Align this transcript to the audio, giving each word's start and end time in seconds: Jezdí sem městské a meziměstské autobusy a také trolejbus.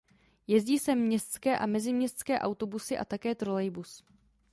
Jezdí 0.47 0.79
sem 0.79 0.99
městské 0.99 1.57
a 1.57 1.65
meziměstské 1.65 2.39
autobusy 2.39 2.97
a 2.97 3.05
také 3.05 3.35
trolejbus. 3.35 4.03